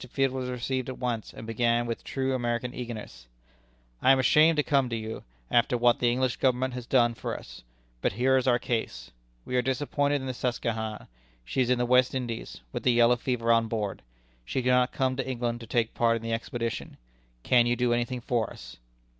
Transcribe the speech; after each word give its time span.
Field 0.09 0.31
was 0.31 0.49
received 0.49 0.89
at 0.89 0.97
once, 0.97 1.31
and 1.31 1.45
began 1.45 1.85
with 1.85 2.03
true 2.03 2.33
American 2.33 2.73
eagerness: 2.73 3.27
"I 4.01 4.11
am 4.11 4.17
ashamed 4.17 4.55
to 4.57 4.63
come 4.63 4.89
to 4.89 4.95
you, 4.95 5.23
after 5.51 5.77
what 5.77 5.99
the 5.99 6.09
English 6.11 6.37
Government 6.37 6.73
has 6.73 6.87
done 6.87 7.13
for 7.13 7.37
us. 7.37 7.61
But 8.01 8.13
here 8.13 8.35
is 8.35 8.47
our 8.47 8.57
case. 8.57 9.11
We 9.45 9.55
are 9.57 9.61
disappointed 9.61 10.15
in 10.19 10.25
the 10.25 10.33
Susquehanna. 10.33 11.07
She 11.45 11.61
is 11.61 11.69
in 11.69 11.77
the 11.77 11.85
West 11.85 12.15
Indies, 12.15 12.61
with 12.71 12.81
the 12.81 12.91
yellow 12.93 13.15
fever 13.15 13.51
on 13.51 13.67
board. 13.67 14.01
She 14.43 14.63
cannot 14.63 14.91
come 14.91 15.15
to 15.17 15.29
England 15.29 15.59
to 15.59 15.67
take 15.67 15.93
part 15.93 16.15
in 16.15 16.23
the 16.23 16.33
expedition. 16.33 16.97
Can 17.43 17.67
you 17.67 17.75
do 17.75 17.93
anything 17.93 18.21
for 18.21 18.51
us?" 18.51 18.77